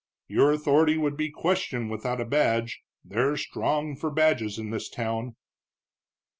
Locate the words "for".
3.95-4.09